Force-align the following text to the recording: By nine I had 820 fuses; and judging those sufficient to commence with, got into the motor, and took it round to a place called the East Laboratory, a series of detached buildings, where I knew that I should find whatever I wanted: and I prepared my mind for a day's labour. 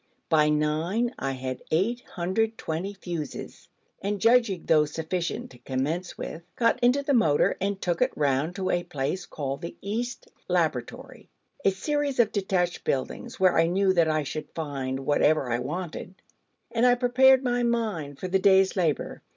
By 0.29 0.49
nine 0.49 1.13
I 1.19 1.33
had 1.33 1.61
820 1.69 2.95
fuses; 2.95 3.69
and 4.01 4.19
judging 4.19 4.65
those 4.65 4.93
sufficient 4.93 5.51
to 5.51 5.59
commence 5.59 6.17
with, 6.17 6.41
got 6.55 6.79
into 6.79 7.03
the 7.03 7.13
motor, 7.13 7.55
and 7.61 7.79
took 7.79 8.01
it 8.01 8.11
round 8.15 8.55
to 8.55 8.71
a 8.71 8.81
place 8.83 9.27
called 9.27 9.61
the 9.61 9.75
East 9.79 10.27
Laboratory, 10.47 11.29
a 11.63 11.69
series 11.69 12.19
of 12.19 12.31
detached 12.31 12.83
buildings, 12.83 13.39
where 13.39 13.55
I 13.59 13.67
knew 13.67 13.93
that 13.93 14.07
I 14.07 14.23
should 14.23 14.49
find 14.55 15.01
whatever 15.01 15.51
I 15.51 15.59
wanted: 15.59 16.15
and 16.71 16.83
I 16.83 16.95
prepared 16.95 17.43
my 17.43 17.61
mind 17.61 18.17
for 18.17 18.25
a 18.25 18.29
day's 18.39 18.75
labour. 18.75 19.21